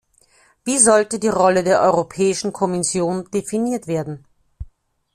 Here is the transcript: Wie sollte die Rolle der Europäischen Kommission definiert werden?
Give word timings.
Wie 0.65 0.79
sollte 0.79 1.19
die 1.19 1.27
Rolle 1.27 1.63
der 1.63 1.79
Europäischen 1.81 2.51
Kommission 2.53 3.29
definiert 3.29 3.85
werden? 3.85 4.25